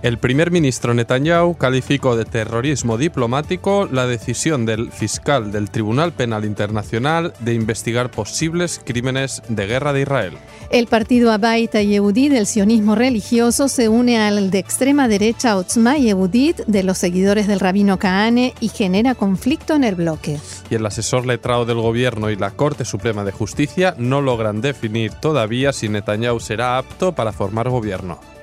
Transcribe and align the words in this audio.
El 0.00 0.18
primer 0.18 0.52
ministro 0.52 0.94
Netanyahu 0.94 1.56
calificó 1.56 2.16
de 2.16 2.24
terrorismo 2.24 2.98
diplomático 2.98 3.88
la 3.90 4.06
decisión 4.06 4.64
del 4.64 4.92
fiscal 4.92 5.50
del 5.50 5.70
Tribunal 5.70 6.12
Penal 6.12 6.44
Internacional 6.44 7.32
de 7.40 7.54
investigar 7.54 8.08
posibles 8.08 8.80
crímenes 8.84 9.42
de 9.48 9.66
guerra 9.66 9.92
de 9.92 10.02
Israel. 10.02 10.34
El 10.70 10.86
partido 10.86 11.32
Abaita 11.32 11.82
Yehudí 11.82 12.28
del 12.28 12.46
sionismo 12.46 12.94
religioso 12.94 13.66
se 13.66 13.88
une 13.88 14.20
al 14.20 14.52
de 14.52 14.60
extrema 14.60 15.08
derecha 15.08 15.56
Otzma 15.56 15.96
Yehudit 15.96 16.58
de 16.66 16.84
los 16.84 16.98
seguidores 16.98 17.48
del 17.48 17.58
rabino 17.58 17.98
Kahane 17.98 18.54
y 18.60 18.68
genera 18.68 19.16
conflicto 19.16 19.74
en 19.74 19.82
el 19.82 19.96
bloque. 19.96 20.38
Y 20.70 20.76
el 20.76 20.86
asesor 20.86 21.26
letrado 21.26 21.66
del 21.66 21.80
gobierno 21.80 22.30
y 22.30 22.36
la 22.36 22.52
Corte 22.52 22.84
Suprema 22.84 23.24
de 23.24 23.32
Justicia 23.32 23.96
no 23.98 24.20
logran 24.20 24.60
definir 24.60 25.10
todavía 25.10 25.72
si 25.72 25.88
Netanyahu 25.88 26.38
será 26.38 26.78
apto 26.78 27.16
para 27.16 27.32
formar 27.32 27.68
gobierno. 27.68 28.37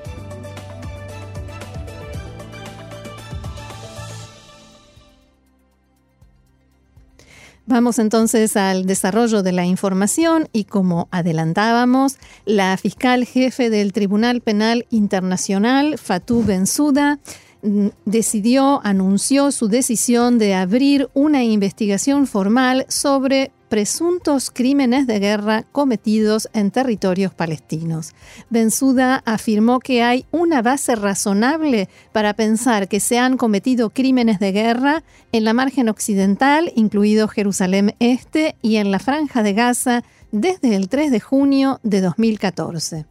Vamos 7.68 7.98
entonces 7.98 8.58
al 8.58 8.86
desarrollo 8.86 9.42
de 9.42 9.52
la 9.52 9.66
información 9.66 10.48
y 10.54 10.66
como 10.66 11.08
adelantábamos, 11.10 12.18
la 12.46 12.78
fiscal 12.78 13.26
jefe 13.26 13.72
del 13.72 13.92
Tribunal 13.92 14.42
Penal 14.42 14.86
Internacional, 14.92 15.98
Fatou 15.98 16.44
Bensouda, 16.44 17.18
mm, 17.64 17.88
decidió, 18.06 18.82
anunció 18.84 19.52
su 19.52 19.68
decisión 19.68 20.38
de 20.38 20.54
abrir 20.54 21.10
una 21.16 21.44
investigación 21.44 22.28
formal 22.28 22.86
sobre 22.88 23.52
presuntos 23.70 24.52
crímenes 24.52 25.08
de 25.08 25.20
guerra 25.20 25.64
cometidos 25.72 26.50
en 26.54 26.72
territorios 26.72 27.34
palestinos. 27.34 28.14
Bensuda 28.50 29.22
afirmó 29.26 29.80
que 29.80 30.04
hay 30.04 30.26
una 30.32 30.62
base 30.62 30.96
razonable 30.96 31.90
para 32.12 32.34
pensar 32.34 32.88
que 32.88 33.00
se 33.00 33.18
han 33.18 33.38
cometido 33.38 33.90
crímenes 33.90 34.40
de 34.40 34.52
guerra 34.52 35.04
en 35.32 35.44
la 35.44 35.54
margen 35.54 35.90
occidental, 35.90 36.72
incluido 36.76 37.28
Jerusalén 37.28 37.96
Este, 38.00 38.56
y 38.62 38.78
en 38.78 38.92
la 38.92 39.00
franja 39.00 39.44
de 39.44 39.54
Gaza 39.54 40.04
desde 40.32 40.76
el 40.76 40.90
3 40.90 41.12
de 41.12 41.20
junio 41.20 41.80
de 41.84 42.02
2014. 42.02 43.06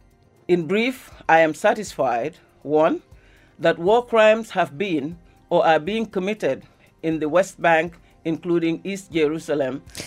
In 0.47 0.67
brief, 0.67 1.09
I 1.27 1.41
am 1.43 1.53
satisfied, 1.53 2.35
one, 2.63 2.99
that 3.59 3.77
war 3.77 4.05
crimes 4.05 4.55
have 4.55 4.77
been 4.77 5.17
or 5.49 5.65
are 5.65 5.79
being 5.79 6.05
committed 6.05 6.63
in 7.01 7.19
the 7.19 7.25
West 7.25 7.59
Bank 7.59 7.93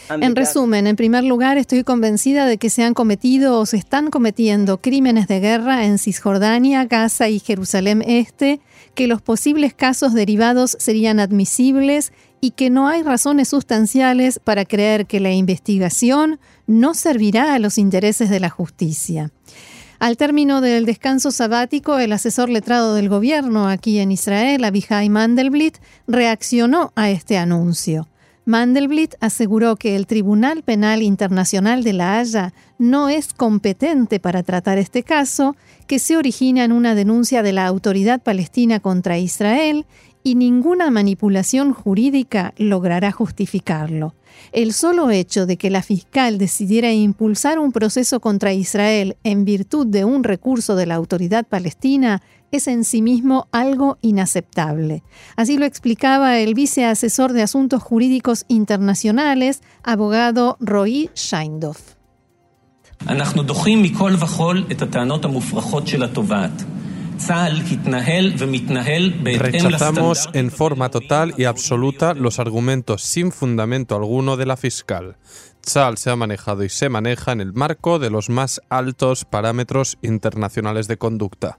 en 0.08 0.36
resumen, 0.36 0.88
en 0.88 0.96
primer 0.96 1.22
lugar, 1.22 1.56
estoy 1.56 1.84
convencida 1.84 2.46
de 2.46 2.58
que 2.58 2.68
se 2.68 2.82
han 2.82 2.92
cometido 2.92 3.60
o 3.60 3.64
se 3.64 3.76
están 3.76 4.10
cometiendo 4.10 4.78
crímenes 4.80 5.28
de 5.28 5.38
guerra 5.38 5.86
en 5.86 5.98
Cisjordania, 5.98 6.84
Gaza 6.84 7.28
y 7.28 7.38
Jerusalén 7.38 8.02
Este, 8.04 8.60
que 8.94 9.06
los 9.06 9.22
posibles 9.22 9.72
casos 9.72 10.14
derivados 10.14 10.76
serían 10.80 11.20
admisibles 11.20 12.12
y 12.40 12.50
que 12.50 12.70
no 12.70 12.88
hay 12.88 13.02
razones 13.02 13.48
sustanciales 13.48 14.40
para 14.40 14.64
creer 14.64 15.06
que 15.06 15.20
la 15.20 15.32
investigación 15.32 16.40
no 16.66 16.94
servirá 16.94 17.54
a 17.54 17.58
los 17.58 17.78
intereses 17.78 18.30
de 18.30 18.40
la 18.40 18.50
justicia. 18.50 19.30
Al 19.98 20.16
término 20.16 20.60
del 20.60 20.86
descanso 20.86 21.32
sabático, 21.32 21.98
el 21.98 22.12
asesor 22.12 22.50
letrado 22.50 22.94
del 22.94 23.08
gobierno 23.08 23.66
aquí 23.66 23.98
en 23.98 24.12
Israel, 24.12 24.62
Abihai 24.62 25.08
Mandelblit, 25.08 25.78
reaccionó 26.06 26.92
a 26.94 27.10
este 27.10 27.36
anuncio. 27.36 28.06
Mandelblit 28.44 29.16
aseguró 29.18 29.74
que 29.74 29.96
el 29.96 30.06
Tribunal 30.06 30.62
Penal 30.62 31.02
Internacional 31.02 31.82
de 31.82 31.92
La 31.94 32.20
Haya 32.20 32.54
no 32.78 33.08
es 33.08 33.34
competente 33.34 34.20
para 34.20 34.44
tratar 34.44 34.78
este 34.78 35.02
caso, 35.02 35.56
que 35.88 35.98
se 35.98 36.16
origina 36.16 36.62
en 36.62 36.70
una 36.70 36.94
denuncia 36.94 37.42
de 37.42 37.52
la 37.52 37.66
autoridad 37.66 38.22
palestina 38.22 38.78
contra 38.78 39.18
Israel 39.18 39.84
y 40.22 40.34
ninguna 40.34 40.90
manipulación 40.90 41.72
jurídica 41.72 42.54
logrará 42.58 43.12
justificarlo. 43.12 44.14
El 44.52 44.72
solo 44.72 45.10
hecho 45.10 45.46
de 45.46 45.56
que 45.56 45.70
la 45.70 45.82
fiscal 45.82 46.38
decidiera 46.38 46.92
impulsar 46.92 47.58
un 47.58 47.72
proceso 47.72 48.20
contra 48.20 48.52
Israel 48.52 49.16
en 49.24 49.44
virtud 49.44 49.86
de 49.86 50.04
un 50.04 50.24
recurso 50.24 50.76
de 50.76 50.86
la 50.86 50.94
autoridad 50.94 51.46
palestina 51.46 52.22
es 52.50 52.66
en 52.66 52.84
sí 52.84 53.02
mismo 53.02 53.46
algo 53.52 53.98
inaceptable. 54.00 55.02
Así 55.36 55.58
lo 55.58 55.66
explicaba 55.66 56.38
el 56.38 56.54
viceasesor 56.54 57.32
de 57.32 57.42
Asuntos 57.42 57.82
Jurídicos 57.82 58.44
Internacionales, 58.48 59.62
abogado 59.82 60.56
Roy 60.60 61.10
Scheindorf. 61.14 61.98
Rechazamos 69.38 70.28
en 70.32 70.50
forma 70.50 70.88
total 70.90 71.34
y 71.36 71.44
absoluta 71.44 72.14
los 72.14 72.38
argumentos 72.38 73.02
sin 73.02 73.32
fundamento 73.32 73.96
alguno 73.96 74.36
de 74.36 74.46
la 74.46 74.56
fiscal. 74.56 75.16
Tzal 75.60 75.98
se 75.98 76.10
ha 76.10 76.16
manejado 76.16 76.64
y 76.64 76.68
se 76.68 76.88
maneja 76.88 77.32
en 77.32 77.40
el 77.40 77.52
marco 77.52 77.98
de 77.98 78.10
los 78.10 78.30
más 78.30 78.60
altos 78.70 79.24
parámetros 79.24 79.98
internacionales 80.02 80.88
de 80.88 80.96
conducta. 80.96 81.58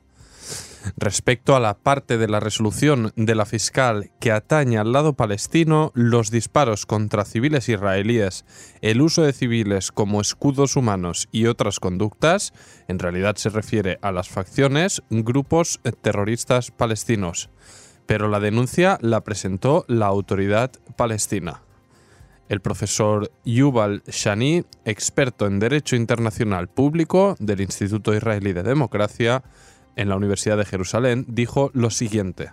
Respecto 0.98 1.56
a 1.56 1.60
la 1.60 1.78
parte 1.78 2.18
de 2.18 2.28
la 2.28 2.40
resolución 2.40 3.12
de 3.16 3.36
la 3.36 3.46
fiscal 3.46 4.12
que 4.20 4.32
atañe 4.32 4.78
al 4.78 4.92
lado 4.92 5.14
palestino, 5.14 5.92
los 5.94 6.32
disparos 6.32 6.86
contra 6.86 7.26
civiles 7.26 7.70
israelíes, 7.70 8.46
el 8.82 9.02
uso 9.02 9.24
de 9.24 9.34
civiles 9.34 9.92
como 9.92 10.22
escudos 10.22 10.76
humanos 10.76 11.28
y 11.32 11.48
otras 11.48 11.80
conductas, 11.80 12.54
en 12.88 13.00
realidad 13.00 13.36
se 13.36 13.50
refiere 13.50 14.00
a 14.02 14.12
las 14.12 14.30
facciones, 14.30 15.02
grupos 15.10 15.80
terroristas 16.02 16.72
palestinos. 16.72 17.50
Pero 18.06 18.28
la 18.28 18.40
denuncia 18.40 18.98
la 19.02 19.22
presentó 19.22 19.86
la 19.88 20.08
autoridad 20.08 20.72
palestina. 20.96 21.62
El 22.48 22.62
profesor 22.62 23.32
Yuval 23.46 24.02
Shani, 24.08 24.64
experto 24.84 25.46
en 25.46 25.60
Derecho 25.60 25.96
Internacional 25.96 26.68
Público 26.68 27.36
del 27.40 27.62
Instituto 27.62 28.16
Israelí 28.16 28.54
de 28.54 28.64
Democracia, 28.64 29.44
en 30.00 30.08
la 30.08 30.16
Universidad 30.16 30.58
de 30.58 30.66
Jerusalén, 30.66 31.26
dijo 31.28 31.72
lo 31.74 31.90
siguiente. 31.90 32.52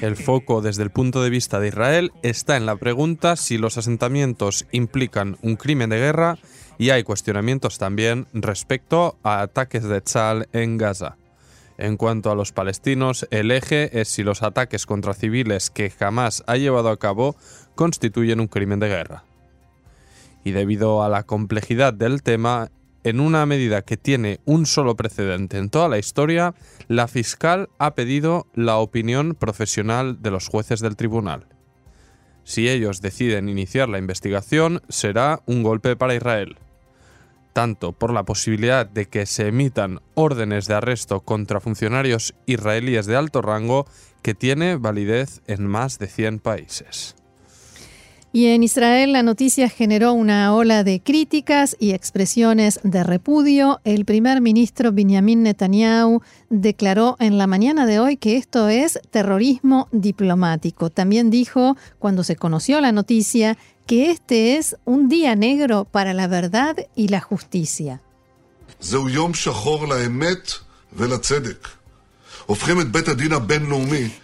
El 0.00 0.16
foco 0.16 0.60
desde 0.60 0.82
el 0.82 0.90
punto 0.90 1.22
de 1.22 1.30
vista 1.30 1.60
de 1.60 1.68
Israel 1.68 2.10
está 2.22 2.56
en 2.56 2.66
la 2.66 2.74
pregunta 2.76 3.36
si 3.36 3.58
los 3.58 3.78
asentamientos 3.78 4.66
implican 4.72 5.36
un 5.42 5.54
crimen 5.54 5.90
de 5.90 5.98
guerra 5.98 6.36
y 6.78 6.90
hay 6.90 7.04
cuestionamientos 7.04 7.78
también 7.78 8.26
respecto 8.32 9.18
a 9.22 9.42
ataques 9.42 9.84
de 9.84 10.00
Tzal 10.00 10.48
en 10.52 10.78
Gaza. 10.78 11.16
En 11.80 11.96
cuanto 11.96 12.30
a 12.30 12.34
los 12.34 12.52
palestinos, 12.52 13.26
el 13.30 13.50
eje 13.50 14.00
es 14.00 14.08
si 14.08 14.22
los 14.22 14.42
ataques 14.42 14.84
contra 14.84 15.14
civiles 15.14 15.70
que 15.70 15.88
jamás 15.88 16.44
ha 16.46 16.58
llevado 16.58 16.90
a 16.90 16.98
cabo 16.98 17.36
constituyen 17.74 18.40
un 18.40 18.48
crimen 18.48 18.80
de 18.80 18.88
guerra. 18.88 19.24
Y 20.44 20.52
debido 20.52 21.02
a 21.02 21.08
la 21.08 21.24
complejidad 21.24 21.92
del 21.92 22.22
tema, 22.22 22.70
en 23.02 23.20
una 23.20 23.46
medida 23.46 23.82
que 23.82 23.96
tiene 23.96 24.40
un 24.44 24.66
solo 24.66 24.94
precedente 24.96 25.58
en 25.58 25.70
toda 25.70 25.88
la 25.88 25.98
historia, 25.98 26.54
la 26.88 27.08
fiscal 27.08 27.70
ha 27.78 27.94
pedido 27.94 28.46
la 28.54 28.76
opinión 28.76 29.34
profesional 29.34 30.20
de 30.20 30.30
los 30.30 30.48
jueces 30.48 30.80
del 30.80 30.96
tribunal. 30.96 31.46
Si 32.44 32.68
ellos 32.68 33.00
deciden 33.00 33.48
iniciar 33.48 33.88
la 33.88 33.98
investigación, 33.98 34.82
será 34.88 35.40
un 35.46 35.62
golpe 35.62 35.96
para 35.96 36.14
Israel, 36.14 36.56
tanto 37.52 37.92
por 37.92 38.12
la 38.12 38.24
posibilidad 38.24 38.86
de 38.86 39.06
que 39.06 39.26
se 39.26 39.48
emitan 39.48 40.00
órdenes 40.14 40.66
de 40.66 40.74
arresto 40.74 41.20
contra 41.20 41.60
funcionarios 41.60 42.34
israelíes 42.46 43.06
de 43.06 43.16
alto 43.16 43.40
rango 43.42 43.86
que 44.22 44.34
tiene 44.34 44.76
validez 44.76 45.42
en 45.46 45.66
más 45.66 45.98
de 45.98 46.08
100 46.08 46.40
países. 46.40 47.16
Y 48.32 48.46
en 48.46 48.62
Israel 48.62 49.12
la 49.12 49.24
noticia 49.24 49.68
generó 49.68 50.12
una 50.12 50.54
ola 50.54 50.84
de 50.84 51.02
críticas 51.02 51.76
y 51.80 51.90
expresiones 51.90 52.78
de 52.84 53.02
repudio. 53.02 53.80
El 53.82 54.04
primer 54.04 54.40
ministro 54.40 54.92
Benjamin 54.92 55.42
Netanyahu 55.42 56.22
declaró 56.48 57.16
en 57.18 57.38
la 57.38 57.48
mañana 57.48 57.86
de 57.86 57.98
hoy 57.98 58.16
que 58.16 58.36
esto 58.36 58.68
es 58.68 59.00
terrorismo 59.10 59.88
diplomático. 59.90 60.90
También 60.90 61.30
dijo, 61.30 61.76
cuando 61.98 62.22
se 62.22 62.36
conoció 62.36 62.80
la 62.80 62.92
noticia, 62.92 63.58
que 63.86 64.12
este 64.12 64.56
es 64.56 64.76
un 64.84 65.08
día 65.08 65.34
negro 65.34 65.84
para 65.84 66.14
la 66.14 66.28
verdad 66.28 66.76
y 66.94 67.08
la 67.08 67.20
justicia. 67.20 68.00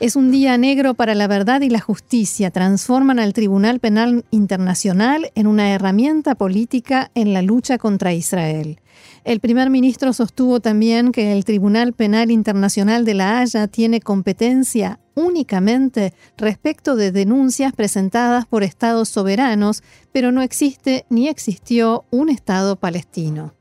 Es 0.01 0.17
un 0.17 0.33
día 0.33 0.59
negro 0.59 0.95
para 0.95 1.15
la 1.15 1.29
verdad 1.29 1.61
y 1.61 1.71
la 1.71 1.79
justicia. 1.79 2.51
Transforman 2.51 3.21
al 3.21 3.33
Tribunal 3.33 3.79
Penal 3.79 4.25
Internacional 4.33 5.31
en 5.37 5.47
una 5.47 5.73
herramienta 5.73 6.35
política 6.35 7.13
en 7.15 7.33
la 7.33 7.43
lucha 7.43 7.79
contra 7.79 8.15
Israel. 8.15 8.81
El 9.23 9.39
primer 9.39 9.71
ministro 9.71 10.13
sostuvo 10.13 10.59
también 10.59 11.13
que 11.13 11.35
el 11.35 11.45
Tribunal 11.45 11.93
Penal 11.93 12.33
Internacional 12.33 13.05
de 13.05 13.15
La 13.15 13.39
Haya 13.39 13.69
tiene 13.69 14.01
competencia 14.01 14.99
únicamente 15.15 16.13
respecto 16.37 16.97
de 16.97 17.13
denuncias 17.13 17.75
presentadas 17.75 18.45
por 18.45 18.65
estados 18.65 19.09
soberanos, 19.09 19.85
pero 20.11 20.33
no 20.33 20.43
existe 20.43 21.07
ni 21.11 21.29
existió 21.29 22.05
un 22.11 22.29
Estado 22.29 22.75
palestino. 22.75 23.55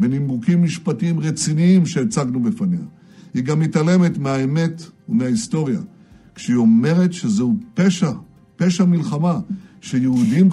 בנימוקים 0.00 0.62
משפטיים 0.62 1.20
רציניים 1.20 1.86
שהצגנו 1.86 2.42
בפניה. 2.42 2.80
היא 3.34 3.42
גם 3.42 3.60
מתעלמת 3.60 4.18
מהאמת 4.18 4.82
ומההיסטוריה, 5.08 5.80
כשהיא 6.34 6.56
אומרת 6.56 7.12
שזהו 7.12 7.56
פשע, 7.74 8.10
פשע 8.56 8.84
מלחמה, 8.84 9.40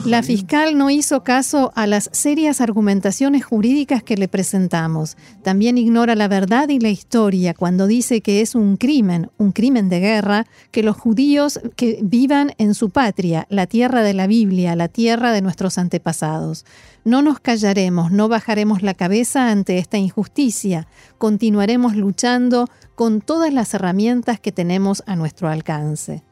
La 0.05 0.23
fiscal 0.23 0.77
no 0.77 0.89
hizo 0.89 1.23
caso 1.23 1.71
a 1.75 1.85
las 1.85 2.09
serias 2.13 2.61
argumentaciones 2.61 3.43
jurídicas 3.43 4.01
que 4.01 4.15
le 4.15 4.29
presentamos. 4.29 5.17
También 5.43 5.77
ignora 5.77 6.15
la 6.15 6.29
verdad 6.29 6.69
y 6.69 6.79
la 6.79 6.89
historia 6.89 7.53
cuando 7.53 7.87
dice 7.87 8.21
que 8.21 8.41
es 8.41 8.55
un 8.55 8.77
crimen, 8.77 9.29
un 9.37 9.51
crimen 9.51 9.89
de 9.89 9.99
guerra, 9.99 10.45
que 10.71 10.81
los 10.81 10.95
judíos 10.95 11.59
que 11.75 11.99
vivan 12.01 12.53
en 12.57 12.73
su 12.73 12.89
patria, 12.89 13.47
la 13.49 13.67
tierra 13.67 14.01
de 14.01 14.13
la 14.13 14.27
Biblia, 14.27 14.75
la 14.77 14.87
tierra 14.87 15.33
de 15.33 15.41
nuestros 15.41 15.77
antepasados. 15.77 16.65
No 17.03 17.21
nos 17.21 17.39
callaremos, 17.39 18.11
no 18.11 18.29
bajaremos 18.29 18.81
la 18.81 18.93
cabeza 18.93 19.51
ante 19.51 19.77
esta 19.77 19.97
injusticia. 19.97 20.87
Continuaremos 21.17 21.95
luchando 21.95 22.69
con 22.95 23.19
todas 23.21 23.53
las 23.53 23.73
herramientas 23.73 24.39
que 24.39 24.53
tenemos 24.53 25.03
a 25.05 25.15
nuestro 25.15 25.49
alcance. 25.49 26.23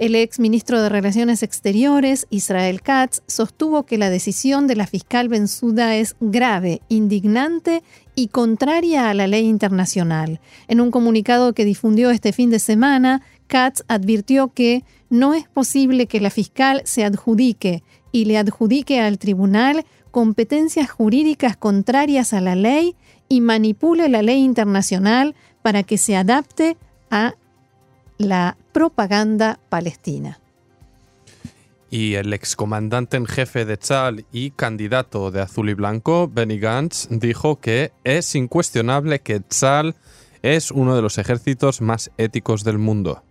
El 0.00 0.14
ex 0.14 0.40
ministro 0.40 0.80
de 0.80 0.88
Relaciones 0.88 1.42
Exteriores, 1.42 2.26
Israel 2.30 2.80
Katz, 2.80 3.20
sostuvo 3.26 3.82
que 3.82 3.98
la 3.98 4.08
decisión 4.08 4.66
de 4.66 4.74
la 4.74 4.86
fiscal 4.86 5.28
Benzuda 5.28 5.94
es 5.94 6.16
grave, 6.20 6.80
indignante 6.88 7.82
y 8.14 8.28
contraria 8.28 9.10
a 9.10 9.14
la 9.14 9.26
ley 9.26 9.46
internacional. 9.46 10.40
En 10.68 10.80
un 10.80 10.90
comunicado 10.90 11.52
que 11.52 11.66
difundió 11.66 12.10
este 12.10 12.32
fin 12.32 12.48
de 12.48 12.60
semana, 12.60 13.20
Katz 13.46 13.82
advirtió 13.88 14.48
que 14.54 14.84
no 15.10 15.34
es 15.34 15.46
posible 15.48 16.06
que 16.06 16.20
la 16.20 16.30
fiscal 16.30 16.80
se 16.86 17.04
adjudique 17.04 17.82
y 18.10 18.24
le 18.24 18.38
adjudique 18.38 19.00
al 19.00 19.18
tribunal 19.18 19.84
competencias 20.12 20.90
jurídicas 20.90 21.58
contrarias 21.58 22.32
a 22.32 22.40
la 22.40 22.54
ley 22.54 22.96
y 23.28 23.42
manipule 23.42 24.08
la 24.08 24.22
ley 24.22 24.42
internacional 24.42 25.34
para 25.60 25.82
que 25.82 25.98
se 25.98 26.16
adapte 26.16 26.78
a 27.10 27.34
la 28.20 28.58
propaganda 28.72 29.58
palestina. 29.70 30.38
Y 31.90 32.14
el 32.14 32.34
excomandante 32.34 33.16
en 33.16 33.24
jefe 33.24 33.64
de 33.64 33.78
Tzal 33.78 34.26
y 34.30 34.50
candidato 34.50 35.30
de 35.30 35.40
Azul 35.40 35.70
y 35.70 35.74
Blanco, 35.74 36.28
Benny 36.28 36.58
Gantz, 36.58 37.08
dijo 37.10 37.60
que 37.60 37.92
es 38.04 38.34
incuestionable 38.34 39.20
que 39.20 39.40
Tzal 39.40 39.96
es 40.42 40.70
uno 40.70 40.94
de 40.94 41.02
los 41.02 41.16
ejércitos 41.16 41.80
más 41.80 42.10
éticos 42.18 42.62
del 42.62 42.76
mundo. 42.76 43.22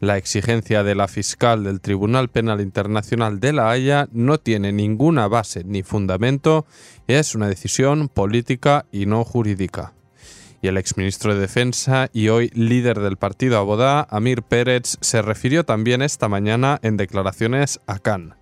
La 0.00 0.18
exigencia 0.18 0.82
de 0.82 0.94
la 0.94 1.08
fiscal 1.08 1.64
del 1.64 1.80
Tribunal 1.80 2.28
Penal 2.28 2.60
Internacional 2.60 3.40
de 3.40 3.54
La 3.54 3.70
Haya 3.70 4.06
no 4.12 4.36
tiene 4.36 4.70
ninguna 4.70 5.28
base 5.28 5.64
ni 5.64 5.82
fundamento, 5.82 6.66
es 7.06 7.34
una 7.34 7.48
decisión 7.48 8.08
política 8.08 8.84
y 8.92 9.06
no 9.06 9.24
jurídica 9.24 9.94
y 10.62 10.68
el 10.68 10.76
exministro 10.76 11.34
de 11.34 11.40
Defensa 11.40 12.08
y 12.12 12.28
hoy 12.28 12.50
líder 12.54 13.00
del 13.00 13.16
partido 13.16 13.58
Abodá, 13.58 14.06
Amir 14.10 14.42
Pérez, 14.42 14.98
se 15.00 15.22
refirió 15.22 15.64
también 15.64 16.02
esta 16.02 16.28
mañana 16.28 16.78
en 16.82 16.96
declaraciones 16.96 17.80
a 17.86 17.98
Cannes. 17.98 18.34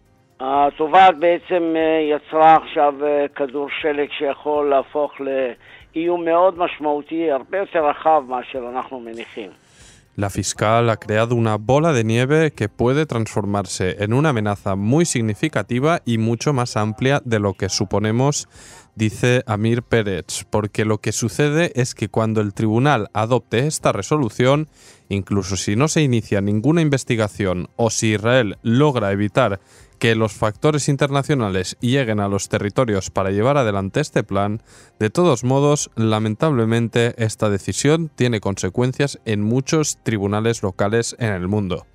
La 10.17 10.31
fiscal 10.31 10.91
ha 10.91 10.97
creado 10.97 11.35
una 11.35 11.57
bola 11.57 11.93
de 11.93 12.05
nieve 12.05 12.53
que 12.53 12.69
puede 12.69 13.05
transformarse 13.05 13.97
en 13.99 14.13
una 14.13 14.29
amenaza 14.29 14.77
muy 14.77 15.07
significativa 15.07 16.03
y 16.05 16.19
mucho 16.19 16.53
más 16.53 16.77
amplia 16.77 17.21
de 17.25 17.41
lo 17.41 17.55
que 17.55 17.69
suponemos 17.69 18.49
dice 18.95 19.43
Amir 19.47 19.83
Pérez, 19.83 20.45
porque 20.51 20.85
lo 20.85 20.99
que 20.99 21.13
sucede 21.13 21.73
es 21.75 21.95
que 21.95 22.09
cuando 22.09 22.41
el 22.41 22.55
tribunal 22.55 23.11
adopte 23.13 23.67
esta 23.67 23.93
resolución, 23.93 24.69
incluso 25.09 25.57
si 25.57 25.77
no 25.77 25.89
se 25.89 26.03
inicia 26.03 26.41
ninguna 26.41 26.81
investigación 26.81 27.69
o 27.77 27.91
si 27.91 28.15
Israel 28.15 28.59
logra 28.63 29.13
evitar 29.13 29.61
que 29.99 30.15
los 30.15 30.33
factores 30.33 30.89
internacionales 30.89 31.77
lleguen 31.81 32.21
a 32.21 32.29
los 32.29 32.49
territorios 32.49 33.11
para 33.11 33.31
llevar 33.31 33.57
adelante 33.57 34.01
este 34.01 34.23
plan, 34.23 34.63
de 34.99 35.11
todos 35.11 35.45
modos, 35.45 35.91
lamentablemente, 35.95 37.15
esta 37.17 37.49
decisión 37.49 38.11
tiene 38.15 38.41
consecuencias 38.41 39.19
en 39.25 39.43
muchos 39.43 39.99
tribunales 40.03 40.63
locales 40.63 41.17
en 41.19 41.33
el 41.33 41.49
mundo 41.49 41.87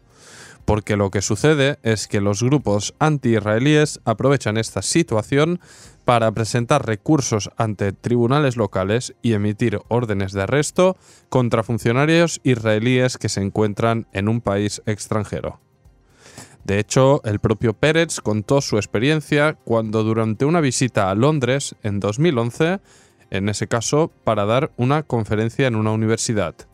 porque 0.69 0.97
lo 0.97 1.09
que 1.09 1.23
sucede 1.23 1.79
es 1.81 2.07
que 2.07 2.21
los 2.21 2.43
grupos 2.43 2.93
anti-israelíes 2.99 4.01
aprovechan 4.05 4.55
esta 4.55 4.83
situación 4.83 5.59
para 6.05 6.31
presentar 6.31 6.85
recursos 6.85 7.49
ante 7.57 7.91
tribunales 7.91 8.55
locales 8.55 9.15
y 9.23 9.33
emitir 9.33 9.79
órdenes 9.87 10.31
de 10.31 10.43
arresto 10.43 10.95
contra 11.29 11.63
funcionarios 11.63 12.39
israelíes 12.43 13.17
que 13.17 13.29
se 13.29 13.41
encuentran 13.41 14.05
en 14.13 14.29
un 14.29 14.41
país 14.41 14.83
extranjero. 14.85 15.59
De 16.65 16.77
hecho, 16.77 17.23
el 17.25 17.39
propio 17.39 17.73
Pérez 17.73 18.21
contó 18.21 18.61
su 18.61 18.77
experiencia 18.77 19.57
cuando 19.63 20.03
durante 20.03 20.45
una 20.45 20.61
visita 20.61 21.09
a 21.09 21.15
Londres 21.15 21.73
en 21.81 21.99
2011, 21.99 22.79
en 23.31 23.49
ese 23.49 23.65
caso 23.65 24.11
para 24.23 24.45
dar 24.45 24.71
una 24.77 25.01
conferencia 25.01 25.65
en 25.65 25.75
una 25.75 25.93
universidad. 25.93 26.68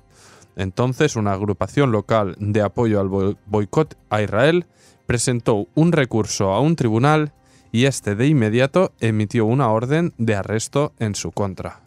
Entonces, 0.56 1.16
una 1.16 1.34
agrupación 1.34 1.92
local 1.92 2.36
de 2.40 2.62
apoyo 2.62 3.00
al 3.00 3.38
boicot 3.46 3.96
a 4.10 4.22
Israel 4.22 4.66
presentó 5.06 5.68
un 5.75 5.92
recurso 5.92 6.52
a 6.52 6.60
un 6.60 6.75
tribunal 6.75 7.34
y 7.72 7.86
este 7.86 8.16
de 8.16 8.28
inmediato 8.28 8.92
emitió 9.02 9.46
una 9.46 9.69
orden 9.69 10.13
de 10.18 10.36
arresto 10.36 10.94
en 11.00 11.13
su 11.16 11.31
contra. 11.31 11.81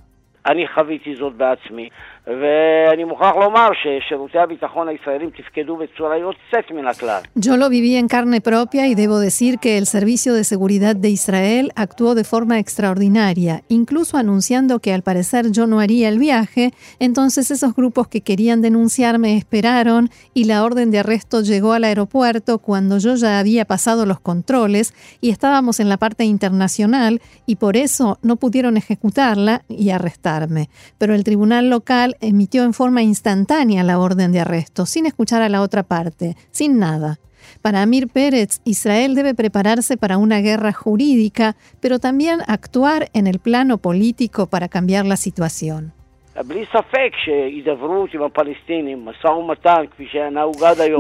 Yo 7.34 7.56
lo 7.56 7.70
viví 7.70 7.96
en 7.96 8.06
carne 8.06 8.42
propia 8.42 8.86
y 8.86 8.94
debo 8.94 9.18
decir 9.18 9.58
que 9.58 9.78
el 9.78 9.86
Servicio 9.86 10.34
de 10.34 10.44
Seguridad 10.44 10.94
de 10.94 11.08
Israel 11.08 11.72
actuó 11.74 12.14
de 12.14 12.24
forma 12.24 12.58
extraordinaria, 12.58 13.62
incluso 13.68 14.18
anunciando 14.18 14.78
que 14.80 14.92
al 14.92 15.00
parecer 15.00 15.52
yo 15.52 15.66
no 15.66 15.80
haría 15.80 16.10
el 16.10 16.18
viaje, 16.18 16.72
entonces 16.98 17.50
esos 17.50 17.74
grupos 17.74 18.08
que 18.08 18.20
querían 18.20 18.60
denunciarme 18.60 19.38
esperaron 19.38 20.10
y 20.34 20.44
la 20.44 20.64
orden 20.64 20.90
de 20.90 20.98
arresto 20.98 21.40
llegó 21.40 21.72
al 21.72 21.84
aeropuerto 21.84 22.58
cuando 22.58 22.98
yo 22.98 23.14
ya 23.14 23.38
había 23.38 23.64
pasado 23.64 24.04
los 24.04 24.20
controles 24.20 24.92
y 25.22 25.30
estábamos 25.30 25.80
en 25.80 25.88
la 25.88 25.96
parte 25.96 26.24
internacional 26.24 27.22
y 27.46 27.56
por 27.56 27.78
eso 27.78 28.18
no 28.20 28.36
pudieron 28.36 28.76
ejecutarla 28.76 29.62
y 29.66 29.88
arrestarme. 29.88 30.68
Pero 30.98 31.14
el 31.14 31.24
tribunal 31.24 31.70
local 31.70 32.16
emitió 32.20 32.64
en 32.64 32.74
forma 32.74 33.02
instantánea 33.02 33.82
la 33.84 33.98
orden 33.98 34.32
de 34.32 34.40
arresto, 34.40 34.86
sin 34.86 35.06
escuchar 35.06 35.42
a 35.42 35.48
la 35.48 35.62
otra 35.62 35.82
parte, 35.82 36.36
sin 36.50 36.78
nada. 36.78 37.18
Para 37.62 37.82
Amir 37.82 38.08
Pérez, 38.08 38.60
Israel 38.64 39.14
debe 39.14 39.34
prepararse 39.34 39.96
para 39.96 40.18
una 40.18 40.40
guerra 40.40 40.72
jurídica, 40.72 41.56
pero 41.80 41.98
también 41.98 42.40
actuar 42.46 43.08
en 43.14 43.26
el 43.26 43.38
plano 43.38 43.78
político 43.78 44.46
para 44.46 44.68
cambiar 44.68 45.06
la 45.06 45.16
situación. 45.16 45.92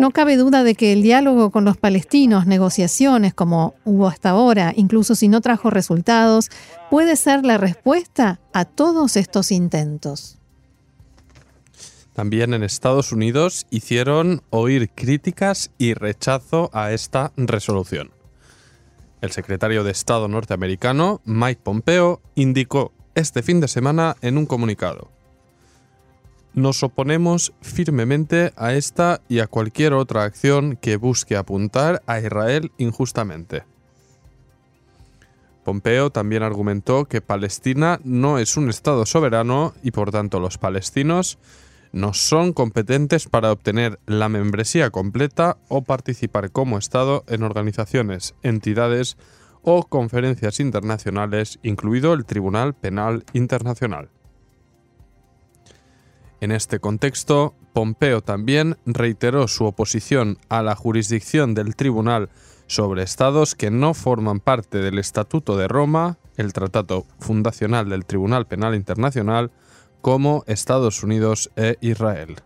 No 0.00 0.10
cabe 0.10 0.36
duda 0.36 0.64
de 0.64 0.74
que 0.74 0.92
el 0.92 1.02
diálogo 1.02 1.50
con 1.50 1.64
los 1.64 1.76
palestinos, 1.76 2.46
negociaciones 2.46 3.34
como 3.34 3.74
hubo 3.84 4.08
hasta 4.08 4.30
ahora, 4.30 4.72
incluso 4.74 5.14
si 5.14 5.28
no 5.28 5.40
trajo 5.40 5.70
resultados, 5.70 6.50
puede 6.90 7.14
ser 7.14 7.44
la 7.44 7.56
respuesta 7.56 8.40
a 8.52 8.64
todos 8.64 9.16
estos 9.16 9.52
intentos. 9.52 10.37
También 12.18 12.52
en 12.52 12.64
Estados 12.64 13.12
Unidos 13.12 13.68
hicieron 13.70 14.42
oír 14.50 14.90
críticas 14.92 15.70
y 15.78 15.94
rechazo 15.94 16.68
a 16.72 16.90
esta 16.90 17.30
resolución. 17.36 18.10
El 19.20 19.30
secretario 19.30 19.84
de 19.84 19.92
Estado 19.92 20.26
norteamericano, 20.26 21.20
Mike 21.24 21.60
Pompeo, 21.62 22.20
indicó 22.34 22.90
este 23.14 23.44
fin 23.44 23.60
de 23.60 23.68
semana 23.68 24.16
en 24.20 24.36
un 24.36 24.46
comunicado. 24.46 25.12
Nos 26.54 26.82
oponemos 26.82 27.52
firmemente 27.60 28.52
a 28.56 28.74
esta 28.74 29.20
y 29.28 29.38
a 29.38 29.46
cualquier 29.46 29.92
otra 29.92 30.24
acción 30.24 30.74
que 30.74 30.96
busque 30.96 31.36
apuntar 31.36 32.02
a 32.08 32.18
Israel 32.18 32.72
injustamente. 32.78 33.62
Pompeo 35.62 36.10
también 36.10 36.42
argumentó 36.42 37.04
que 37.04 37.20
Palestina 37.20 38.00
no 38.02 38.40
es 38.40 38.56
un 38.56 38.70
Estado 38.70 39.06
soberano 39.06 39.72
y 39.84 39.92
por 39.92 40.10
tanto 40.10 40.40
los 40.40 40.58
palestinos 40.58 41.38
no 41.98 42.14
son 42.14 42.52
competentes 42.52 43.28
para 43.28 43.50
obtener 43.50 43.98
la 44.06 44.28
membresía 44.28 44.90
completa 44.90 45.58
o 45.68 45.82
participar 45.82 46.52
como 46.52 46.78
Estado 46.78 47.24
en 47.26 47.42
organizaciones, 47.42 48.34
entidades 48.42 49.16
o 49.62 49.82
conferencias 49.82 50.60
internacionales, 50.60 51.58
incluido 51.64 52.14
el 52.14 52.24
Tribunal 52.24 52.74
Penal 52.74 53.24
Internacional. 53.32 54.10
En 56.40 56.52
este 56.52 56.78
contexto, 56.78 57.56
Pompeo 57.72 58.22
también 58.22 58.76
reiteró 58.86 59.48
su 59.48 59.64
oposición 59.64 60.38
a 60.48 60.62
la 60.62 60.76
jurisdicción 60.76 61.54
del 61.54 61.74
Tribunal 61.74 62.30
sobre 62.68 63.02
estados 63.02 63.56
que 63.56 63.72
no 63.72 63.92
forman 63.92 64.38
parte 64.38 64.78
del 64.78 65.00
Estatuto 65.00 65.56
de 65.56 65.66
Roma, 65.66 66.18
el 66.36 66.52
tratado 66.52 67.06
fundacional 67.18 67.88
del 67.88 68.06
Tribunal 68.06 68.46
Penal 68.46 68.76
Internacional, 68.76 69.50
como 70.00 70.44
Estados 70.46 71.02
Unidos 71.02 71.50
e 71.56 71.76
Israel. 71.80 72.36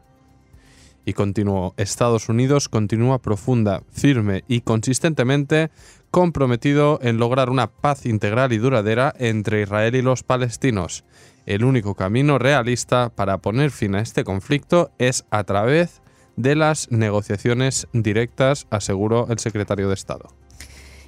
Y 1.04 1.14
continuó, 1.14 1.74
Estados 1.76 2.28
Unidos 2.28 2.68
continúa 2.68 3.20
profunda, 3.20 3.82
firme 3.90 4.44
y 4.46 4.60
consistentemente 4.60 5.70
comprometido 6.10 6.98
en 7.02 7.16
lograr 7.16 7.50
una 7.50 7.68
paz 7.68 8.06
integral 8.06 8.52
y 8.52 8.58
duradera 8.58 9.12
entre 9.18 9.62
Israel 9.62 9.94
y 9.96 10.02
los 10.02 10.22
palestinos. 10.22 11.04
El 11.46 11.64
único 11.64 11.94
camino 11.96 12.38
realista 12.38 13.08
para 13.08 13.38
poner 13.38 13.70
fin 13.70 13.96
a 13.96 14.00
este 14.00 14.22
conflicto 14.22 14.92
es 14.98 15.24
a 15.30 15.42
través 15.44 16.02
de 16.36 16.54
las 16.54 16.90
negociaciones 16.90 17.88
directas, 17.92 18.66
aseguró 18.70 19.26
el 19.28 19.38
secretario 19.38 19.88
de 19.88 19.94
Estado. 19.94 20.41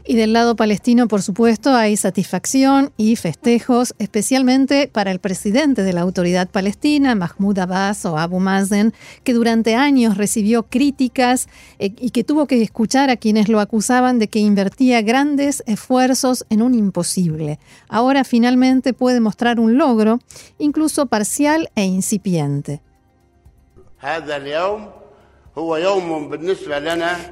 Y 0.06 0.16
del 0.16 0.34
lado 0.34 0.54
palestino, 0.54 1.08
por 1.08 1.22
supuesto, 1.22 1.74
hay 1.74 1.96
satisfacción 1.96 2.92
y 2.98 3.16
festejos, 3.16 3.94
especialmente 3.98 4.86
para 4.86 5.10
el 5.10 5.18
presidente 5.18 5.82
de 5.82 5.94
la 5.94 6.02
autoridad 6.02 6.50
palestina, 6.50 7.14
Mahmoud 7.14 7.58
Abbas 7.58 8.04
o 8.04 8.18
Abu 8.18 8.38
Mazen, 8.38 8.92
que 9.22 9.32
durante 9.32 9.76
años 9.76 10.18
recibió 10.18 10.64
críticas 10.64 11.48
eh, 11.78 11.94
y 11.98 12.10
que 12.10 12.22
tuvo 12.22 12.46
que 12.46 12.60
escuchar 12.60 13.08
a 13.08 13.16
quienes 13.16 13.48
lo 13.48 13.60
acusaban 13.60 14.18
de 14.18 14.28
que 14.28 14.40
invertía 14.40 15.00
grandes 15.00 15.62
esfuerzos 15.66 16.44
en 16.50 16.60
un 16.60 16.74
imposible. 16.74 17.58
Ahora 17.88 18.24
finalmente 18.24 18.92
puede 18.92 19.20
mostrar 19.20 19.58
un 19.58 19.78
logro, 19.78 20.18
incluso 20.58 21.06
parcial 21.06 21.70
e 21.76 21.84
incipiente. 21.84 22.82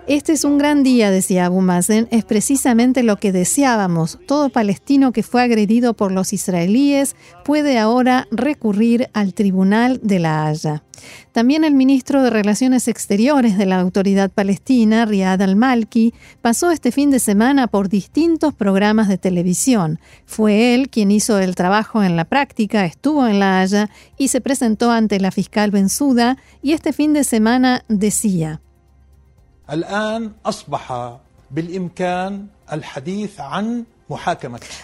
Este 0.07 0.33
es 0.33 0.45
un 0.45 0.57
gran 0.57 0.85
día, 0.85 1.11
decía 1.11 1.47
Abu 1.47 1.61
Mazen, 1.61 2.07
es 2.13 2.25
precisamente 2.25 3.03
lo 3.03 3.17
que 3.17 3.33
deseábamos. 3.33 4.21
Todo 4.29 4.49
palestino 4.49 5.11
que 5.13 5.25
fue 5.25 5.43
agredido 5.43 5.95
por 5.95 6.13
los 6.13 6.33
israelíes 6.33 7.17
puede 7.45 7.81
ahora 7.81 8.29
recurrir 8.31 9.09
al 9.13 9.35
Tribunal 9.35 9.99
de 10.05 10.21
la 10.21 10.47
Haya. 10.47 10.85
También 11.33 11.65
el 11.65 11.75
ministro 11.75 12.23
de 12.23 12.31
Relaciones 12.31 12.89
Exteriores 12.89 13.57
de 13.57 13.67
la 13.67 13.81
Autoridad 13.81 14.31
Palestina, 14.31 15.05
Riyad 15.05 15.41
al-Malki, 15.41 16.15
pasó 16.41 16.71
este 16.71 16.93
fin 16.93 17.11
de 17.11 17.19
semana 17.19 17.67
por 17.67 17.89
distintos 17.89 18.55
programas 18.55 19.09
de 19.09 19.19
televisión. 19.19 19.99
Fue 20.27 20.75
él 20.75 20.89
quien 20.91 21.11
hizo 21.11 21.39
el 21.39 21.55
trabajo 21.55 22.03
en 22.03 22.17
la 22.17 22.25
práctica, 22.25 22.85
estuvo 22.85 23.27
en 23.27 23.39
La 23.39 23.61
Haya 23.61 23.91
y 24.19 24.29
se 24.29 24.41
presentó 24.41 24.91
ante 24.91 25.21
la 25.21 25.31
fiscal 25.31 25.71
Benzuda 25.71 26.37
y 26.63 26.73
este 26.73 26.93
fin 26.93 27.13
de 27.13 27.25
semana 27.25 27.85
decía. 27.89 28.61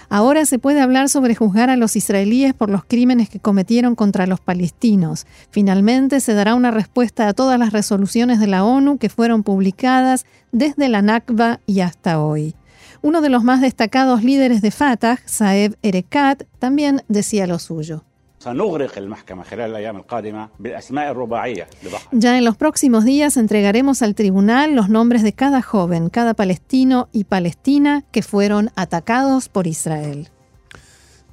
Ahora 0.08 0.46
se 0.46 0.58
puede 0.58 0.80
hablar 0.80 1.08
sobre 1.08 1.34
juzgar 1.34 1.70
a 1.70 1.76
los 1.76 1.96
israelíes 1.96 2.54
por 2.54 2.70
los 2.70 2.84
crímenes 2.84 3.28
que 3.28 3.40
cometieron 3.40 3.94
contra 3.94 4.26
los 4.26 4.40
palestinos. 4.40 5.26
Finalmente 5.50 6.20
se 6.20 6.34
dará 6.34 6.54
una 6.54 6.70
respuesta 6.70 7.28
a 7.28 7.34
todas 7.34 7.58
las 7.58 7.72
resoluciones 7.72 8.40
de 8.40 8.46
la 8.46 8.64
ONU 8.64 8.98
que 8.98 9.08
fueron 9.08 9.42
publicadas 9.42 10.24
desde 10.52 10.88
la 10.88 11.02
Nakba 11.02 11.60
y 11.66 11.80
hasta 11.80 12.20
hoy. 12.20 12.54
Uno 13.02 13.20
de 13.20 13.28
los 13.28 13.44
más 13.44 13.60
destacados 13.60 14.24
líderes 14.24 14.60
de 14.60 14.70
Fatah, 14.70 15.18
Saeb 15.24 15.76
Erekat, 15.82 16.44
también 16.58 17.02
decía 17.08 17.46
lo 17.46 17.58
suyo. 17.58 18.04
Ya 22.12 22.38
en 22.38 22.44
los 22.44 22.56
próximos 22.56 23.04
días 23.04 23.36
entregaremos 23.36 24.00
al 24.02 24.14
tribunal 24.14 24.74
los 24.74 24.88
nombres 24.88 25.22
de 25.22 25.32
cada 25.32 25.60
joven, 25.60 26.08
cada 26.08 26.34
palestino 26.34 27.08
y 27.12 27.24
palestina 27.24 28.04
que 28.12 28.22
fueron 28.22 28.70
atacados 28.76 29.48
por 29.48 29.66
Israel. 29.66 30.28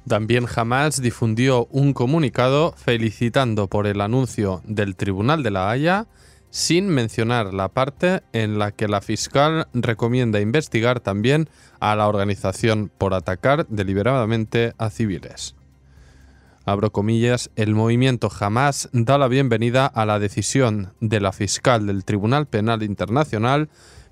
También 0.08 0.46
Hamas 0.54 1.00
difundió 1.00 1.66
un 1.70 1.92
comunicado 1.92 2.74
felicitando 2.76 3.68
por 3.68 3.86
el 3.86 4.00
anuncio 4.00 4.62
del 4.64 4.94
Tribunal 4.96 5.42
de 5.42 5.50
la 5.50 5.70
Haya 5.70 6.06
sin 6.50 6.88
mencionar 6.88 7.52
la 7.52 7.68
parte 7.68 8.22
en 8.32 8.58
la 8.58 8.72
que 8.72 8.88
la 8.88 9.00
fiscal 9.00 9.68
recomienda 9.74 10.40
investigar 10.40 11.00
también 11.00 11.48
a 11.80 11.94
la 11.96 12.08
organización 12.08 12.90
por 12.96 13.14
atacar 13.14 13.66
deliberadamente 13.68 14.72
a 14.78 14.90
civiles 14.90 15.56
abro 16.66 16.90
comillas, 16.90 17.50
el 17.54 17.76
movimiento 17.76 18.28
jamás 18.28 18.88
da 18.92 19.18
la 19.18 19.28
bienvenida 19.28 19.86
a 19.86 20.04
la 20.04 20.18
decisión 20.18 20.92
de 21.00 21.20
la 21.20 21.30
fiscal 21.30 21.86
del 21.86 22.04
Tribunal 22.04 22.46
Penal 22.46 22.82
Internacional 22.82 23.68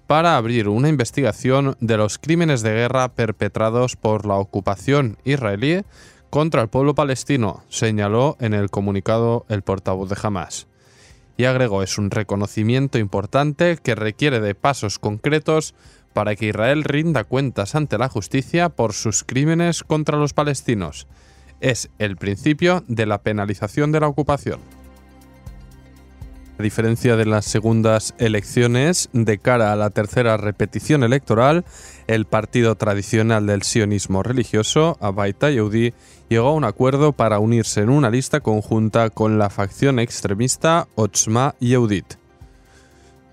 para 0.07 0.37
abrir 0.37 0.69
una 0.69 0.89
investigación 0.89 1.77
de 1.81 1.97
los 1.97 2.19
crímenes 2.19 2.63
de 2.63 2.73
guerra 2.73 3.09
perpetrados 3.09 3.97
por 3.97 4.25
la 4.25 4.37
ocupación 4.37 5.19
israelí 5.25 5.83
contra 6.31 6.63
el 6.63 6.69
pueblo 6.69 6.95
palestino, 6.95 7.65
señaló 7.69 8.37
en 8.39 8.55
el 8.55 8.71
comunicado 8.71 9.47
el 9.49 9.63
portavoz 9.63 10.09
de 10.09 10.17
Hamas. 10.23 10.69
Y 11.37 11.47
agregó, 11.47 11.83
es 11.83 11.99
un 11.99 12.13
reconocimiento 12.13 12.99
importante 12.99 13.79
que 13.83 13.97
requiere 13.97 14.39
de 14.39 14.55
pasos 14.55 15.01
concretos 15.01 15.75
para 16.13 16.37
que 16.37 16.47
Israel 16.47 16.85
rinda 16.85 17.25
cuentas 17.25 17.75
ante 17.75 17.99
la 17.99 18.09
justicia 18.09 18.69
por 18.69 18.93
sus 18.93 19.25
crímenes 19.25 19.83
contra 19.83 20.19
los 20.19 20.35
palestinos 20.35 21.09
es 21.61 21.91
el 21.99 22.17
principio 22.17 22.85
de 22.89 23.07
la 23.07 23.19
penalización 23.19 23.93
de 23.93 24.01
la 24.01 24.09
ocupación. 24.09 24.61
A 26.57 26.63
diferencia 26.63 27.17
de 27.17 27.27
las 27.27 27.47
segundas 27.47 28.15
elecciones, 28.19 29.09
de 29.13 29.39
cara 29.39 29.73
a 29.73 29.77
la 29.77 29.91
tercera 29.91 30.37
repetición 30.37 31.03
electoral, 31.03 31.65
el 32.07 32.27
partido 32.27 32.77
tradicional 32.77 33.47
del 33.47 33.63
sionismo 33.63 34.23
religioso, 34.23 34.97
Abaita 35.01 35.51
Yehudi, 35.51 35.95
llegó 36.29 36.49
a 36.49 36.55
un 36.55 36.63
acuerdo 36.63 37.13
para 37.13 37.41
unirse 37.41 37.81
en 37.81 37.91
una 37.91 38.09
lista 38.09 38.39
conjunta 38.39 39.11
con 39.11 39.37
la 39.37 39.51
facción 39.51 39.99
extremista 39.99 40.87
Otzma 40.95 41.57
Yehudit. 41.59 42.15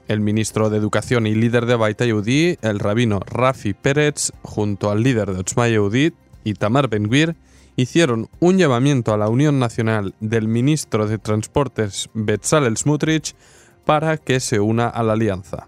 El 0.07 0.19
ministro 0.21 0.71
de 0.71 0.77
Educación 0.77 1.27
y 1.27 1.35
líder 1.35 1.67
de 1.67 1.73
Abaita 1.73 2.05
Yehudi, 2.05 2.57
el 2.63 2.79
rabino 2.79 3.19
Rafi 3.19 3.73
Pérez, 3.73 4.31
junto 4.41 4.89
al 4.89 5.03
líder 5.03 5.31
de 5.31 5.41
Otzma 5.41 5.67
Yehudit, 5.67 6.15
Itamar 6.43 6.89
Ben-Gvir, 6.89 7.35
hicieron 7.75 8.29
un 8.39 8.57
llamamiento 8.57 9.13
a 9.13 9.17
la 9.17 9.29
Unión 9.29 9.59
Nacional 9.59 10.13
del 10.19 10.47
ministro 10.47 11.07
de 11.07 11.17
Transportes 11.17 12.09
Bezalel 12.13 12.77
Smutrich 12.77 13.35
para 13.85 14.17
que 14.17 14.39
se 14.39 14.59
una 14.59 14.87
a 14.87 15.03
la 15.03 15.13
alianza. 15.13 15.67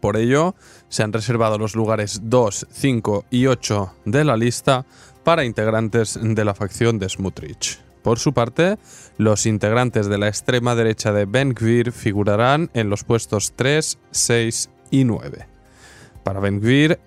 Por 0.00 0.16
ello, 0.16 0.54
se 0.88 1.02
han 1.02 1.12
reservado 1.12 1.58
los 1.58 1.74
lugares 1.74 2.20
2, 2.24 2.66
5 2.70 3.24
y 3.30 3.46
8 3.46 3.94
de 4.04 4.24
la 4.24 4.36
lista 4.36 4.86
para 5.24 5.44
integrantes 5.44 6.18
de 6.22 6.44
la 6.44 6.54
facción 6.54 6.98
de 6.98 7.08
Smutrich. 7.08 7.80
Por 8.02 8.18
su 8.18 8.32
parte, 8.32 8.78
los 9.18 9.44
integrantes 9.44 10.06
de 10.06 10.18
la 10.18 10.28
extrema 10.28 10.74
derecha 10.74 11.12
de 11.12 11.26
Ben 11.26 11.52
Gvir 11.52 11.92
figurarán 11.92 12.70
en 12.74 12.88
los 12.88 13.04
puestos 13.04 13.52
3, 13.56 13.98
6 14.10 14.70
y 14.90 15.04
9. 15.04 15.57
Para 16.22 16.40
Ben 16.40 16.60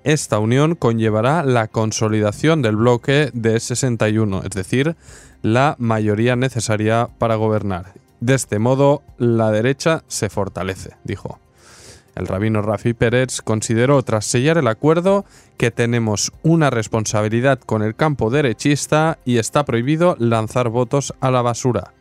esta 0.03 0.39
unión 0.39 0.75
conllevará 0.75 1.44
la 1.44 1.68
consolidación 1.68 2.62
del 2.62 2.75
bloque 2.75 3.30
de 3.34 3.60
61, 3.60 4.44
es 4.44 4.51
decir, 4.51 4.96
la 5.41 5.75
mayoría 5.77 6.36
necesaria 6.36 7.10
para 7.18 7.36
gobernar. 7.36 7.94
De 8.20 8.36
este 8.36 8.60
modo, 8.60 9.01
la 9.18 9.51
derecha 9.51 10.03
se 10.08 10.30
fortalece, 10.30 10.91
dijo. 11.03 11.39
El 12.15 12.27
rabino 12.27 12.62
Rafi 12.62 12.94
Pérez 12.94 13.41
consideró, 13.41 14.03
tras 14.03 14.25
sellar 14.25 14.58
el 14.58 14.68
acuerdo, 14.68 15.25
que 15.58 15.72
tenemos 15.72 16.32
una 16.44 16.70
responsabilidad 16.70 17.60
con 17.60 17.82
el 17.82 17.96
campo 17.96 18.30
derechista 18.30 19.18
y 19.25 19.38
está 19.38 19.63
prohibido 19.65 20.15
lanzar 20.20 20.70
votos 20.70 21.13
a 21.22 21.32
la 21.32 21.41
basura. 21.41 21.94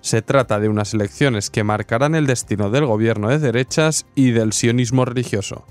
Se 0.00 0.22
trata 0.22 0.60
de 0.60 0.68
unas 0.68 0.94
elecciones 0.94 1.50
que 1.50 1.64
marcarán 1.64 2.14
el 2.14 2.26
destino 2.26 2.70
del 2.70 2.86
gobierno 2.86 3.28
de 3.28 3.38
derechas 3.38 4.06
y 4.14 4.30
del 4.32 4.52
sionismo 4.52 5.04
religioso. 5.04 5.64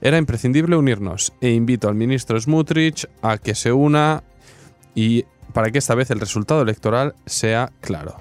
Era 0.00 0.18
imprescindible 0.18 0.76
unirnos 0.76 1.32
e 1.40 1.50
invito 1.50 1.88
al 1.88 1.94
ministro 1.94 2.40
Smutrich 2.40 3.06
a 3.22 3.38
que 3.38 3.54
se 3.54 3.72
una 3.72 4.22
y 4.94 5.24
para 5.52 5.70
que 5.70 5.78
esta 5.78 5.94
vez 5.94 6.10
el 6.10 6.20
resultado 6.20 6.62
electoral 6.62 7.14
sea 7.26 7.72
claro. 7.80 8.16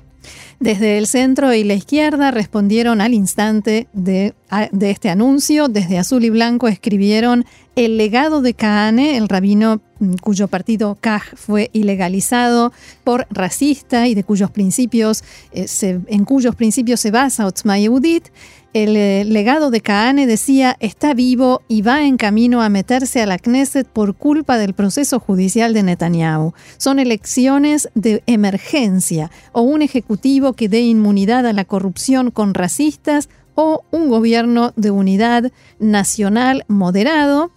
Desde 0.59 0.98
el 0.98 1.07
centro 1.07 1.53
y 1.53 1.63
la 1.63 1.74
izquierda 1.74 2.31
respondieron 2.31 3.00
al 3.00 3.13
instante 3.13 3.88
de, 3.93 4.33
este 4.81 5.09
anuncio. 5.09 5.69
Desde 5.69 5.98
Azul 5.98 6.25
y 6.25 6.29
Blanco 6.29 6.67
escribieron 6.67 7.45
el 7.77 7.95
legado 7.95 8.41
de 8.41 8.53
Kahane, 8.53 9.15
el 9.15 9.29
rabino 9.29 9.79
mm, 10.00 10.15
cuyo 10.15 10.50
partido 10.50 10.98
KAJ 11.00 11.36
fue 11.38 11.69
ilegalizado 11.71 12.74
por 13.05 13.25
racista 13.29 14.09
y 14.09 14.15
de 14.15 14.25
cuyos 14.25 14.51
principios, 14.51 15.24
eh, 15.53 15.65
en 16.07 16.25
cuyos 16.25 16.55
principios 16.55 17.00
se 17.00 17.12
basa 17.12 17.48
Otzma 17.48 17.79
Yehudit, 17.79 18.27
el 18.73 18.95
eh, 18.95 19.25
legado 19.25 19.71
de 19.71 19.81
Kahane 19.81 20.27
decía 20.27 20.77
está 20.79 21.13
vivo 21.13 21.61
y 21.67 21.81
va 21.81 22.05
en 22.05 22.17
camino 22.17 22.61
a 22.61 22.69
meterse 22.69 23.21
a 23.21 23.25
la 23.25 23.39
Knesset 23.39 23.88
por 23.88 24.15
culpa 24.15 24.57
del 24.57 24.73
proceso 24.73 25.19
judicial 25.19 25.73
de 25.73 25.83
Netanyahu. 25.83 26.53
Son 26.77 26.99
elecciones 26.99 27.89
de 27.95 28.23
emergencia 28.27 29.31
o 29.51 29.61
un 29.61 29.81
ejecutivo 29.81 30.53
que 30.53 30.69
dé 30.69 30.81
inmunidad 30.81 31.47
a 31.47 31.53
la 31.53 31.65
corrupción 31.65 32.31
con 32.31 32.53
racistas 32.53 33.29
o 33.55 33.83
un 33.91 34.09
gobierno 34.09 34.71
de 34.75 34.91
unidad 34.91 35.51
nacional 35.79 36.63
moderado 36.67 37.51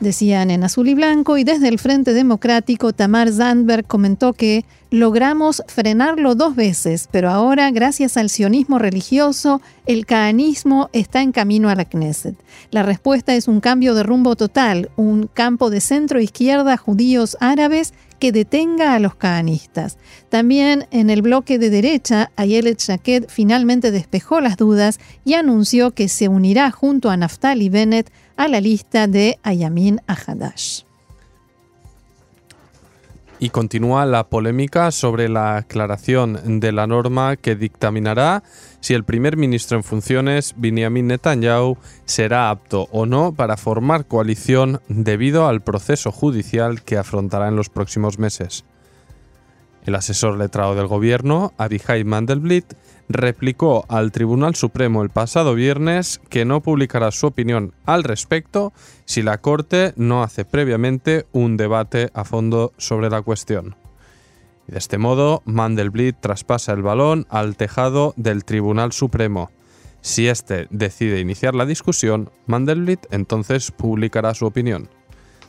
decían 0.00 0.50
en 0.50 0.64
azul 0.64 0.88
y 0.88 0.94
blanco, 0.94 1.38
y 1.38 1.44
desde 1.44 1.68
el 1.68 1.78
Frente 1.78 2.12
Democrático, 2.12 2.92
Tamar 2.92 3.30
Zandberg 3.32 3.86
comentó 3.86 4.32
que 4.32 4.64
logramos 4.90 5.62
frenarlo 5.66 6.34
dos 6.34 6.54
veces, 6.56 7.08
pero 7.10 7.30
ahora, 7.30 7.70
gracias 7.70 8.16
al 8.16 8.30
sionismo 8.30 8.78
religioso, 8.78 9.60
el 9.86 10.06
cahanismo 10.06 10.88
está 10.92 11.22
en 11.22 11.32
camino 11.32 11.68
a 11.68 11.74
la 11.74 11.84
Knesset. 11.84 12.36
La 12.70 12.82
respuesta 12.82 13.34
es 13.34 13.48
un 13.48 13.60
cambio 13.60 13.94
de 13.94 14.02
rumbo 14.02 14.36
total, 14.36 14.90
un 14.96 15.28
campo 15.32 15.70
de 15.70 15.80
centro-izquierda, 15.80 16.76
judíos 16.76 17.36
árabes, 17.40 17.92
que 18.18 18.32
detenga 18.32 18.94
a 18.94 18.98
los 18.98 19.14
cahanistas. 19.14 19.98
También 20.28 20.86
en 20.90 21.10
el 21.10 21.22
bloque 21.22 21.58
de 21.58 21.70
derecha, 21.70 22.30
Ayelet 22.36 22.80
Shaked 22.80 23.26
finalmente 23.28 23.90
despejó 23.90 24.40
las 24.40 24.56
dudas 24.56 24.98
y 25.24 25.34
anunció 25.34 25.92
que 25.92 26.08
se 26.08 26.28
unirá 26.28 26.70
junto 26.70 27.10
a 27.10 27.16
Naftali 27.16 27.68
Bennett 27.68 28.10
a 28.36 28.48
la 28.48 28.60
lista 28.60 29.06
de 29.06 29.38
Ayamin 29.42 30.00
Ahadash. 30.06 30.87
Y 33.40 33.50
continúa 33.50 34.04
la 34.04 34.28
polémica 34.28 34.90
sobre 34.90 35.28
la 35.28 35.56
aclaración 35.56 36.60
de 36.60 36.72
la 36.72 36.86
norma 36.86 37.36
que 37.36 37.54
dictaminará 37.54 38.42
si 38.80 38.94
el 38.94 39.04
primer 39.04 39.36
ministro 39.36 39.76
en 39.76 39.84
funciones, 39.84 40.54
Benjamin 40.56 41.06
Netanyahu, 41.06 41.76
será 42.04 42.50
apto 42.50 42.88
o 42.90 43.06
no 43.06 43.32
para 43.32 43.56
formar 43.56 44.06
coalición 44.06 44.80
debido 44.88 45.46
al 45.46 45.62
proceso 45.62 46.10
judicial 46.10 46.82
que 46.82 46.96
afrontará 46.96 47.48
en 47.48 47.56
los 47.56 47.68
próximos 47.68 48.18
meses. 48.18 48.64
El 49.88 49.94
asesor 49.94 50.36
letrado 50.36 50.74
del 50.74 50.86
gobierno, 50.86 51.54
Abihai 51.56 52.04
Mandelblit, 52.04 52.74
replicó 53.08 53.86
al 53.88 54.12
Tribunal 54.12 54.54
Supremo 54.54 55.02
el 55.02 55.08
pasado 55.08 55.54
viernes 55.54 56.20
que 56.28 56.44
no 56.44 56.60
publicará 56.60 57.10
su 57.10 57.28
opinión 57.28 57.72
al 57.86 58.04
respecto 58.04 58.74
si 59.06 59.22
la 59.22 59.38
Corte 59.38 59.94
no 59.96 60.22
hace 60.22 60.44
previamente 60.44 61.24
un 61.32 61.56
debate 61.56 62.10
a 62.12 62.24
fondo 62.24 62.74
sobre 62.76 63.08
la 63.08 63.22
cuestión. 63.22 63.76
De 64.66 64.76
este 64.76 64.98
modo, 64.98 65.40
Mandelblit 65.46 66.20
traspasa 66.20 66.74
el 66.74 66.82
balón 66.82 67.26
al 67.30 67.56
tejado 67.56 68.12
del 68.18 68.44
Tribunal 68.44 68.92
Supremo. 68.92 69.50
Si 70.02 70.28
éste 70.28 70.66
decide 70.68 71.18
iniciar 71.18 71.54
la 71.54 71.64
discusión, 71.64 72.30
Mandelblit 72.44 73.06
entonces 73.10 73.70
publicará 73.70 74.34
su 74.34 74.44
opinión. 74.44 74.90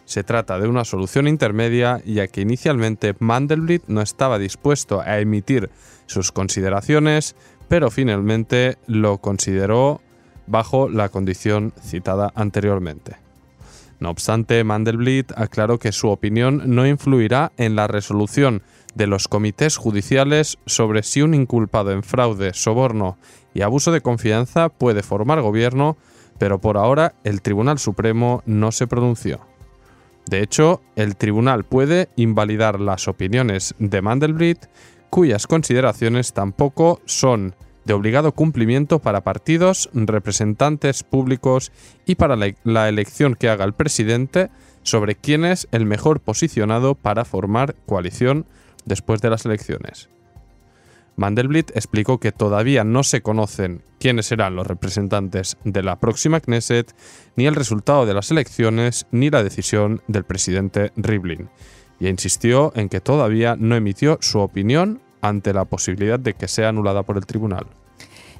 Se 0.10 0.24
trata 0.24 0.58
de 0.58 0.68
una 0.68 0.86
solución 0.86 1.28
intermedia 1.28 2.02
ya 2.04 2.28
que 2.28 2.42
inicialmente 2.42 3.14
Mandelblit 3.20 3.84
no 3.86 4.02
estaba 4.02 4.40
dispuesto 4.40 5.02
a 5.02 5.20
emitir 5.20 5.70
sus 6.08 6.32
consideraciones, 6.32 7.36
pero 7.68 7.92
finalmente 7.92 8.80
lo 8.88 9.20
consideró 9.20 10.02
bajo 10.48 10.90
la 10.90 11.10
condición 11.10 11.74
citada 11.80 12.32
anteriormente. 12.34 13.18
No 14.00 14.10
obstante, 14.10 14.64
Mandelblit 14.64 15.32
aclaró 15.36 15.78
que 15.78 15.92
su 15.92 16.10
opinión 16.10 16.64
no 16.66 16.88
influirá 16.88 17.52
en 17.58 17.76
la 17.76 17.86
resolución 17.86 18.64
de 18.96 19.06
los 19.06 19.28
comités 19.28 19.78
judiciales 19.78 20.58
sobre 20.66 21.04
si 21.04 21.22
un 21.22 21.36
inculpado 21.36 21.92
en 21.92 22.02
fraude, 22.02 22.56
soborno 22.56 23.20
y 23.54 23.62
abuso 23.62 23.92
de 23.92 24.02
confianza 24.02 24.70
puede 24.70 25.04
formar 25.04 25.40
gobierno, 25.42 25.98
pero 26.40 26.60
por 26.60 26.78
ahora 26.78 27.14
el 27.24 27.44
Tribunal 27.44 27.78
Supremo 27.78 28.42
no 28.48 28.72
se 28.72 28.88
pronunció. 28.88 29.49
De 30.28 30.42
hecho, 30.42 30.82
el 30.96 31.16
tribunal 31.16 31.64
puede 31.64 32.10
invalidar 32.16 32.80
las 32.80 33.08
opiniones 33.08 33.76
de 33.80 34.02
Mandelblit, 34.02 34.66
cuyas 35.10 35.48
consideraciones 35.48 36.34
tampoco 36.34 37.02
son 37.06 37.56
de 37.86 37.94
obligado 37.94 38.34
cumplimiento 38.34 39.00
para 39.00 39.24
partidos, 39.24 39.90
representantes 39.94 41.02
públicos 41.04 41.72
y 42.06 42.16
para 42.16 42.36
la, 42.36 42.88
elección 42.88 43.34
que 43.34 43.50
haga 43.50 43.66
el 43.66 43.74
presidente 43.74 44.52
sobre 44.84 45.16
quién 45.16 45.44
es 45.44 45.68
el 45.72 45.88
mejor 45.88 46.20
posicionado 46.20 46.94
para 46.94 47.26
formar 47.26 47.76
coalición 47.88 48.46
después 48.86 49.22
de 49.22 49.32
las 49.32 49.46
elecciones. 49.46 50.10
Mandelblit 51.20 51.72
explicó 51.76 52.18
que 52.20 52.32
todavía 52.32 52.86
no 52.86 53.04
se 53.04 53.22
conocen 53.22 53.84
quiénes 54.00 54.28
serán 54.28 54.56
los 54.56 54.66
representantes 54.66 55.58
de 55.66 55.84
la 55.84 56.00
próxima 56.00 56.40
Knesset, 56.40 56.96
ni 57.36 57.46
el 57.46 57.56
resultado 57.56 58.06
de 58.06 58.14
las 58.14 58.32
elecciones, 58.32 59.06
ni 59.12 59.30
la 59.30 59.44
decisión 59.44 60.02
del 60.08 60.24
presidente 60.24 60.94
Rivlin, 60.96 61.50
y 62.00 62.08
insistió 62.08 62.72
en 62.74 62.88
que 62.88 63.02
todavía 63.02 63.58
no 63.60 63.76
emitió 63.76 64.18
su 64.22 64.40
opinión 64.40 65.02
ante 65.22 65.52
la 65.52 65.66
posibilidad 65.66 66.20
de 66.20 66.36
que 66.36 66.48
sea 66.48 66.70
anulada 66.70 67.04
por 67.04 67.18
el 67.18 67.26
tribunal. 67.26 67.68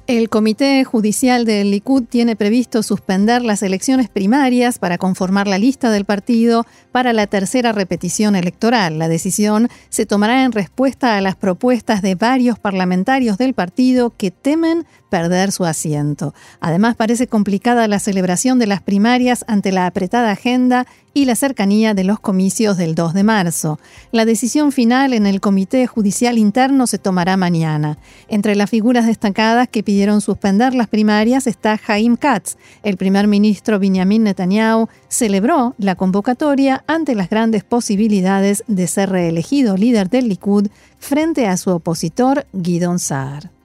El 0.06 0.28
Comité 0.28 0.82
Judicial 0.82 1.44
del 1.44 1.70
Likud 1.70 2.02
tiene 2.02 2.34
previsto 2.34 2.82
suspender 2.82 3.42
las 3.42 3.62
elecciones 3.62 4.08
primarias 4.08 4.78
para 4.78 4.98
conformar 4.98 5.46
la 5.46 5.58
lista 5.58 5.90
del 5.90 6.04
partido 6.04 6.66
para 6.90 7.12
la 7.12 7.28
tercera 7.28 7.70
repetición 7.70 8.34
electoral. 8.34 8.98
La 8.98 9.08
decisión 9.08 9.68
se 9.88 10.06
tomará 10.06 10.42
en 10.42 10.50
respuesta 10.52 11.16
a 11.16 11.20
las 11.20 11.36
propuestas 11.36 12.02
de 12.02 12.16
varios 12.16 12.58
parlamentarios 12.58 13.38
del 13.38 13.54
partido 13.54 14.10
que 14.10 14.32
temen 14.32 14.84
perder 15.10 15.52
su 15.52 15.64
asiento. 15.64 16.34
Además, 16.60 16.96
parece 16.96 17.28
complicada 17.28 17.86
la 17.86 17.98
celebración 17.98 18.58
de 18.58 18.66
las 18.66 18.82
primarias 18.82 19.44
ante 19.48 19.70
la 19.70 19.86
apretada 19.86 20.32
agenda 20.32 20.86
y 21.12 21.24
la 21.24 21.34
cercanía 21.34 21.94
de 21.94 22.04
los 22.04 22.20
comicios 22.20 22.76
del 22.76 22.94
2 22.94 23.14
de 23.14 23.24
marzo. 23.24 23.78
La 24.12 24.24
decisión 24.24 24.72
final 24.72 25.12
en 25.12 25.26
el 25.26 25.40
Comité 25.40 25.86
Judicial 25.86 26.38
Interno 26.38 26.86
se 26.86 26.98
tomará 26.98 27.36
mañana. 27.36 27.98
Entre 28.28 28.54
las 28.54 28.70
figuras 28.70 29.06
destacadas 29.06 29.68
que 29.68 29.82
pidieron 29.82 30.20
suspender 30.20 30.74
las 30.74 30.88
primarias 30.88 31.46
está 31.46 31.78
Jaim 31.78 32.16
Katz. 32.16 32.56
El 32.82 32.96
primer 32.96 33.26
ministro 33.26 33.78
Benjamin 33.78 34.24
Netanyahu 34.24 34.88
celebró 35.08 35.74
la 35.78 35.94
convocatoria 35.94 36.84
ante 36.86 37.14
las 37.14 37.28
grandes 37.28 37.64
posibilidades 37.64 38.64
de 38.66 38.86
ser 38.86 39.10
reelegido 39.10 39.76
líder 39.76 40.10
del 40.10 40.28
Likud 40.28 40.68
frente 40.98 41.46
a 41.46 41.56
su 41.56 41.70
opositor 41.70 42.46
Guidon 42.52 42.98
Saar. 42.98 43.59